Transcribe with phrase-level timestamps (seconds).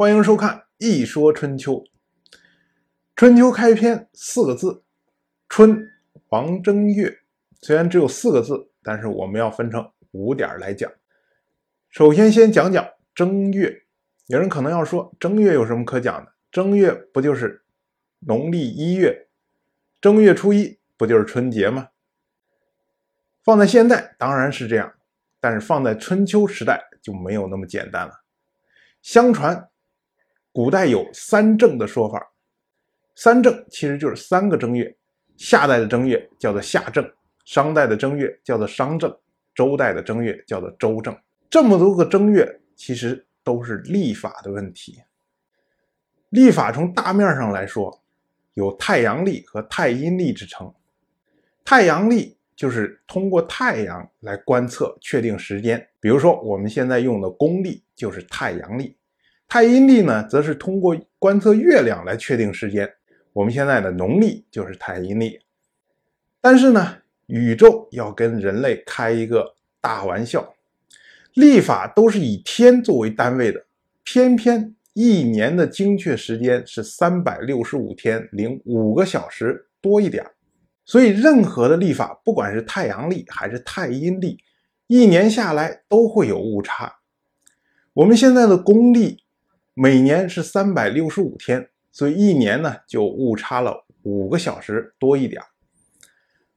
[0.00, 1.74] 欢迎收看《一说春秋》。
[3.14, 4.82] 春秋开篇四个字：
[5.46, 5.90] 春，
[6.30, 7.18] 王正月。
[7.60, 10.90] 虽然只有四个字，但是我们要分成五点来讲。
[11.90, 13.82] 首先，先讲讲正月。
[14.28, 16.32] 有人可能要说，正月有什么可讲的？
[16.50, 17.62] 正月不就是
[18.20, 19.28] 农历一月？
[20.00, 21.90] 正月初一不就是春节吗？
[23.44, 24.94] 放在现代当然是这样，
[25.40, 28.24] 但是放在春秋时代就没有那么简单了。
[29.02, 29.66] 相传。
[30.52, 32.32] 古代有三正的说法，
[33.14, 34.96] 三正其实就是三个正月。
[35.36, 37.10] 夏代的正月叫做夏正，
[37.46, 39.16] 商代的正月叫做商正，
[39.54, 41.16] 周代的正月叫做周正。
[41.48, 45.00] 这么多个正月，其实都是历法的问题。
[46.28, 48.02] 历法从大面上来说，
[48.52, 50.70] 有太阳历和太阴历之称。
[51.64, 58.94] 太阳历就是通过太阳来观测确定时间，比如说我们现在用的公历就是太阳历。
[59.50, 62.88] 太阴历呢，则是通过观测月亮来确定时间。
[63.32, 65.40] 我们现在的农历就是太阴历。
[66.40, 70.54] 但是呢，宇宙要跟人类开一个大玩笑，
[71.34, 73.66] 历法都是以天作为单位的，
[74.04, 80.24] 偏偏一年的精确时间是三百六十五天零五个小时多一点
[80.84, 84.38] 所以任何的历法，不管是太阳历还是太阴历，
[84.86, 87.00] 一年下来都会有误差。
[87.94, 89.24] 我们现在的公历。
[89.82, 95.40] 每年是三百六十五天，所以一年呢就误差了五个小时多一点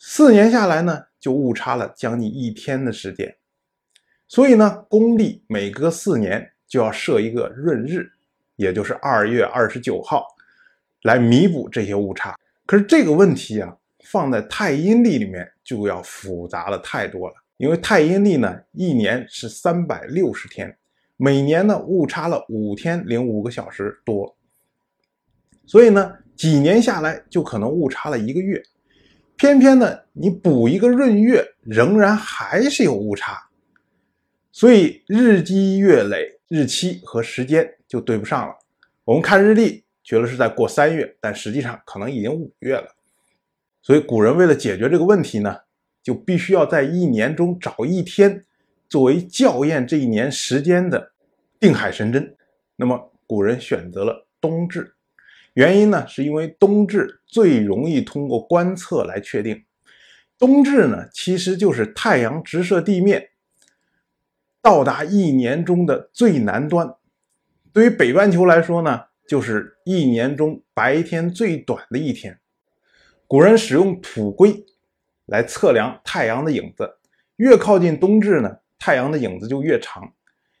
[0.00, 3.32] 四年下来呢就误差了将近一天的时间。
[4.26, 8.10] 所以呢，公历每隔四年就要设一个闰日，
[8.56, 10.26] 也就是二月二十九号，
[11.02, 12.36] 来弥补这些误差。
[12.66, 20.76] 可是这个问题啊，放在太阴历里面就要复杂了太多了，因为太阴历呢一年是三百六十天。
[21.16, 24.36] 每年呢误差了五天零五个小时多，
[25.64, 28.60] 所以呢几年下来就可能误差了一个月，
[29.36, 33.48] 偏偏呢你补一个闰月仍然还是有误差，
[34.50, 38.54] 所以日积月累，日期和时间就对不上了。
[39.04, 42.88] 我们看日历觉得是在过三月，但实际上可能已经五月了。
[43.82, 45.56] 所以古人为了解决这个问题呢，
[46.02, 48.44] 就必须要在一年中找一天。
[48.94, 51.14] 作为校验这一年时间的
[51.58, 52.36] 定海神针，
[52.76, 54.94] 那么古人选择了冬至，
[55.54, 59.64] 原因呢，是因为冬至最容易通过观测来确定。
[60.38, 63.30] 冬至呢，其实就是太阳直射地面
[64.62, 66.94] 到达一年中的最南端。
[67.72, 72.38] 对于北半球来说呢，就是一年中白天最短的一天。
[73.26, 74.64] 古人使用土圭
[75.26, 76.88] 来测量太阳的影子，
[77.34, 78.58] 越靠近冬至呢。
[78.84, 80.12] 太阳的影子就越长，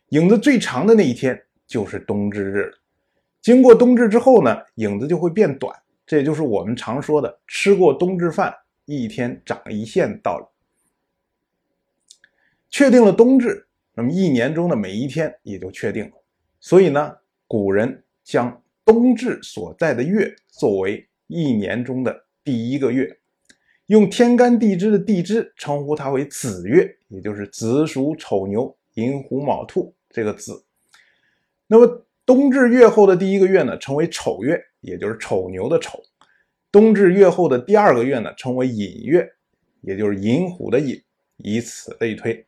[0.08, 2.72] 影子最长的那一天就是冬至日。
[3.42, 8.50] 经过冬至之后呢，影子就会变短，这也就是我们常说的“吃过冬至饭，
[8.86, 10.46] 一天长一线”的道理。
[12.70, 16.12] 确定了冬至，那么一年中的每一天也就确定了。
[16.60, 17.14] 所以呢，
[17.46, 23.14] 古人将冬至所在的月作为一年中的第一个月。
[23.86, 30.64] 用天干地支的地支称呼它为子月，也就是子鼠丑牛寅虎卯兔这个子。
[31.66, 36.02] 那么冬至月后的第一个月呢，称为丑月，也就是丑牛的丑。
[36.72, 39.28] 冬至月后的第二个月呢，称为寅月，
[39.82, 41.00] 也就是寅虎的寅。
[41.36, 42.46] 以此类推，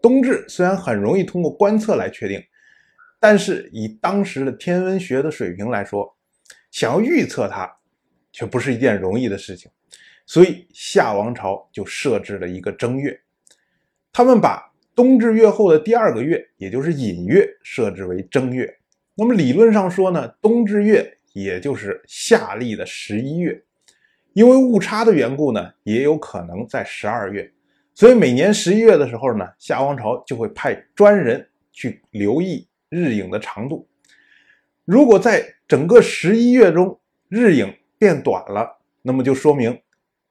[0.00, 2.40] 冬至虽然很容易通过观测来确定，
[3.18, 6.16] 但是以当时的天文学的水平来说，
[6.70, 7.68] 想要预测它，
[8.32, 9.70] 却不是一件容易的事情。
[10.28, 13.18] 所以夏王朝就设置了一个正月，
[14.12, 18.70] 他们把冬至月后的第二个月，也就是寅月，设置为正月。
[19.14, 23.58] 那么理论上说呢，冬至月也就是夏历的十一月，
[24.34, 27.50] 因为误差的缘故呢，也有可能在十二月。
[27.94, 33.88] 所以每年十一月的时候呢，夏王朝就会派专人去留意日影的长度。
[34.84, 39.80] 如果在整个十一月中日影变短了，那么就说明。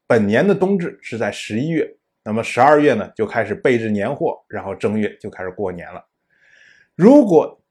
[0.07, 6.01] 本年的冬至是在十一月，那么十二月呢就开始备置年货，然后正月就开始过年了。
[6.95, 7.61] 如果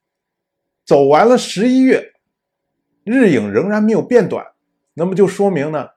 [0.85, 2.12] 走完了十一月，
[3.05, 4.44] 日影仍然没有变短，
[4.93, 5.88] 那么就说明呢，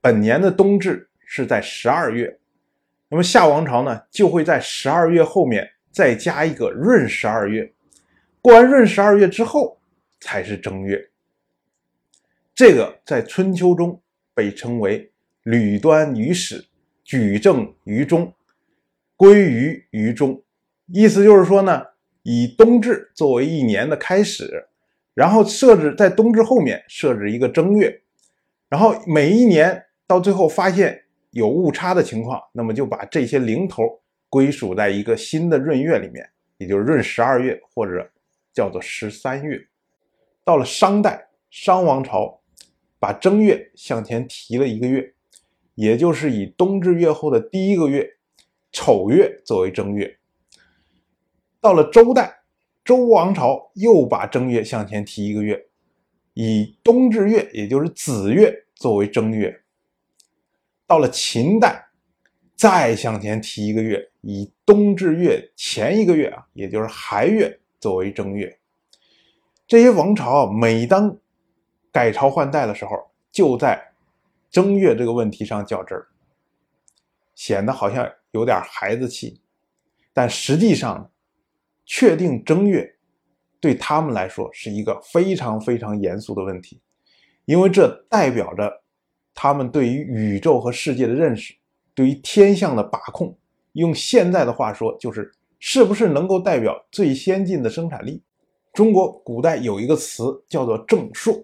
[0.00, 2.38] 本年的冬至是在十二月。
[3.08, 7.74] 那么夏王朝呢就会在十二月后面再加一个闰十二月，
[8.40, 9.80] 过完闰十二月之后
[10.20, 11.10] 才是正月。
[12.54, 14.00] 这个在春秋中
[14.32, 15.10] 被称为。
[15.48, 16.66] 履端于始，
[17.02, 18.34] 举正于中，
[19.16, 20.42] 归于于中。
[20.92, 21.82] 意思就是说呢，
[22.22, 24.68] 以冬至作为一年的开始，
[25.14, 28.02] 然后设置在冬至后面设置一个正月，
[28.68, 33.84] 然后每一年到最后发现有误差的情况，那么就把这些零头
[34.28, 36.28] 归属在一个新的闰月里面，
[36.58, 38.06] 也就是闰十二月或者
[38.52, 39.58] 叫做十三月。
[40.44, 42.38] 到了商代，商王朝
[42.98, 45.14] 把正月向前提了一个月，
[45.78, 48.04] 也就是以冬至月后的第一个月
[48.72, 50.18] 丑月作为正月。
[51.60, 52.40] 到了周代，
[52.84, 55.66] 周王朝又把正月向前提一个月，
[56.34, 59.56] 以冬至月，也就是子月作为正月。
[60.84, 61.90] 到了秦代，
[62.56, 68.58] 再向前提一个月，以冬至月前一个月啊，也就是亥月作为正月。
[69.64, 71.16] 这些王朝啊，每当
[71.92, 72.96] 改朝换代的时候，
[73.30, 73.87] 就在
[74.50, 76.08] 正月这个问题上较真儿，
[77.34, 79.40] 显得好像有点孩子气，
[80.12, 81.10] 但实际上。
[81.90, 82.98] 确定正月，
[83.60, 86.82] 对他们来说是一个非常非常严肃的问题，
[87.46, 88.82] 因为这代表着
[89.32, 91.54] 他们对于宇宙和世界的认识，
[91.94, 93.34] 对于天象的把控。
[93.72, 98.22] 用现在的话说，就是是不是能够代表最先进的生产力？
[98.74, 101.42] 中国古代有一个词叫做正朔，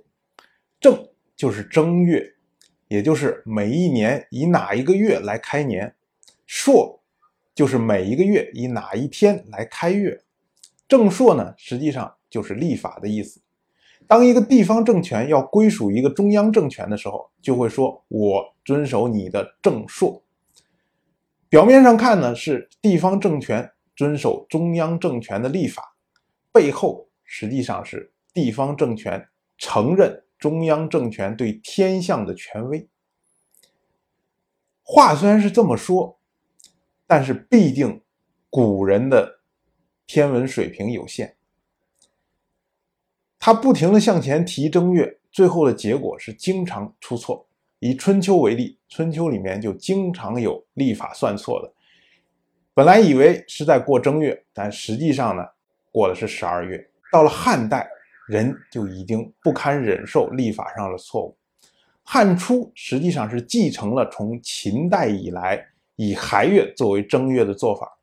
[0.79, 2.34] 正就是正月，
[2.89, 5.89] 也就是每一年以哪一个月来开年；
[6.47, 7.01] 朔
[7.55, 10.23] 就是每一个月以哪一天来开月。
[10.87, 13.41] 正朔呢，实际上就是立法的意思。
[14.07, 20.23] 当一个地方政权要归属一个中央政权的时候，就会说：“我遵守你的正朔。”
[21.49, 25.97] 表面上看呢，是地方政权遵守中央政权的立法，
[26.53, 29.27] 背后实际上是地方政权
[29.57, 32.87] 承认中央政权对天象的权威。
[34.83, 36.19] 话虽然是这么说，
[37.07, 38.03] 但是毕竟
[38.51, 39.41] 古人的。
[40.07, 41.35] 天文水平有限，
[43.39, 47.49] 他不停的向前提正月，最后的结果是经常出错。
[47.79, 51.73] 以春秋为例，春秋里面就经常有历法算错的。
[52.75, 55.43] 本来以为是在过正月，但实际上呢，
[55.91, 56.91] 过的是十二月。
[57.11, 57.89] 到了汉代，
[58.27, 61.37] 人就已经不堪忍受历法上的错误。
[62.03, 65.65] 汉初实际上是继承了从秦代以来
[65.97, 67.99] 以亥月作为正月的做法。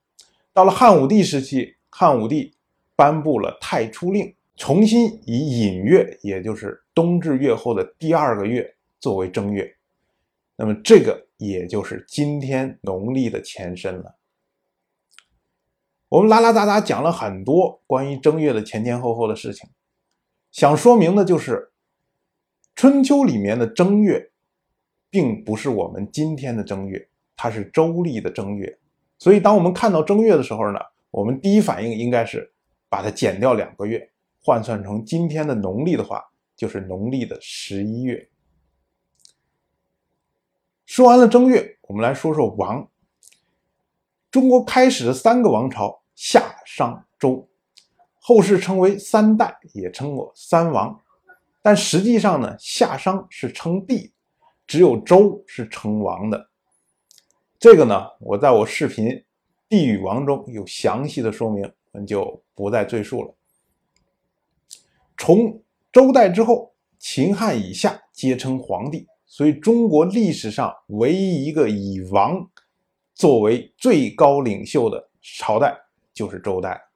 [0.53, 1.75] 到了汉武帝时期。
[1.93, 2.55] 汉武帝
[2.95, 9.69] 颁布了太初令，重新以寅月，也就是冬至月后的第二个月作为正月。
[10.55, 14.15] 那么这个也就是今天农历的前身了。
[16.07, 19.69] 我们拉拉杂杂讲了很多关于正月的前前后后的事情，
[20.51, 21.71] 想说明的就是
[22.75, 24.31] 春秋里面的正月，
[25.09, 28.79] 并不是我们今天的正月，它是周历的正月。
[29.17, 30.79] 所以当我们看到正月的时候呢？
[31.11, 32.53] 我们第一反应应该是
[32.87, 34.11] 把它减掉两个月，
[34.41, 36.23] 换算成今天的农历的话，
[36.55, 38.29] 就是农历的十一月。
[40.85, 42.89] 说完了正月，我们来说说王。
[44.29, 47.49] 中国开始的三个王朝夏、商、周，
[48.21, 50.97] 后世称为三代，也称过三王。
[51.61, 54.13] 但实际上呢，夏商是称帝，
[54.65, 56.49] 只有周是称王的。
[57.59, 59.23] 这个呢，我在我视频。
[59.67, 61.63] 帝与王中有详细的说明，
[61.93, 63.33] 我们就不再赘述了。
[65.17, 65.63] 从
[65.93, 72.45] 周代之后，秦汉以下皆称皇帝，所以中国历史上唯一一个以王
[73.15, 75.73] 作为最高领袖的朝代
[76.13, 76.90] 就是周代。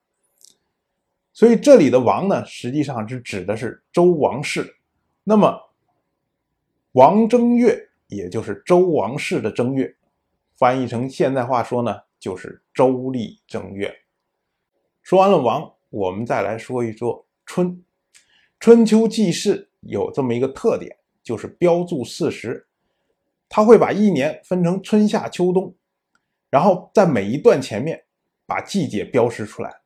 [1.35, 4.77] 所以这里的王呢，实际上是指的是周王室。
[5.21, 5.53] 那么
[6.93, 7.77] 王正月，
[8.07, 9.93] 也就是周王室的正月，
[10.57, 11.93] 翻译成现代话说呢？
[12.17, 13.93] 就是周历正月。
[15.03, 17.83] 说完了王，我们再来说一说春。
[18.57, 22.65] 春秋记事有这么一个特点，就是标注四时。
[23.49, 25.75] 它会把一年分成春夏秋冬，
[26.49, 28.05] 然后在每一段前面
[28.45, 29.81] 把季节标识出来。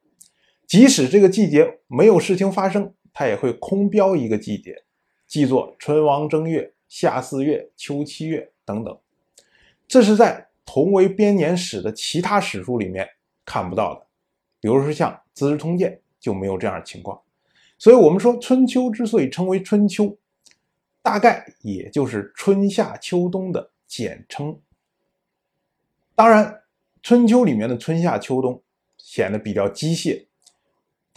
[0.70, 4.84] 即使这个季节没有事情发生，它也会空标一个季节，
[5.28, 8.98] 记作春王正月、夏四月、秋七月等等。
[9.86, 10.46] 这是在。
[10.72, 13.10] 同为编年史的其他史书里面
[13.44, 14.06] 看不到的，
[14.60, 17.20] 比如说像《资治通鉴》就没有这样的情况。
[17.80, 20.16] 所以，我们说春秋之所以称为春秋，
[21.02, 24.62] 大概也就是春夏秋冬的简称。
[26.14, 26.62] 当然，
[27.02, 28.62] 春秋里面的春夏秋冬
[28.96, 30.28] 显得比较机械，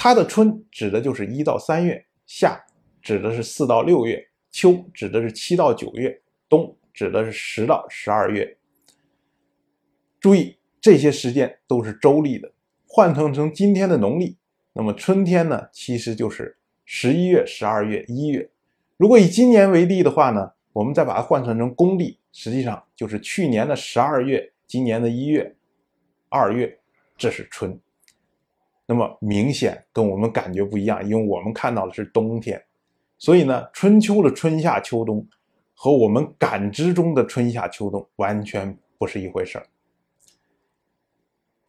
[0.02, 2.60] 它的春指的就是一到三月，夏
[3.00, 8.58] 指的是四到六月，秋指的是七到九月，冬指的是十到十二月。
[10.18, 12.50] 注意，这些时间都是周历的，
[12.84, 14.36] 换算成今天的农历，
[14.72, 18.50] 那么春天呢，其实就是十一月、十二月、一月。
[18.96, 25.54] 如果以今年为例的话呢，我们再把它换算成公历，实际上就是去年的十二月，今年的一月、
[26.28, 26.80] 二月，
[27.16, 27.78] 这是春。
[28.86, 32.62] 那么明显跟我们感觉不一样，因为我们看到的是冬天，
[33.16, 35.26] 所以呢，春秋的春夏秋冬
[35.74, 39.66] 和我们感知中的春夏秋冬完全不是一回事儿。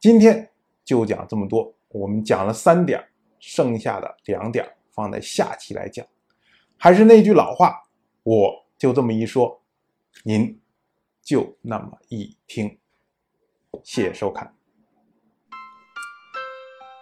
[0.00, 0.50] 今天
[0.84, 3.02] 就讲这么多，我们讲了三点，
[3.38, 6.06] 剩下的两点放在下期来讲。
[6.76, 7.80] 还是那句老话，
[8.22, 9.62] 我就这么一说，
[10.24, 10.60] 您
[11.22, 12.78] 就那么一听。
[13.82, 14.54] 谢谢收看。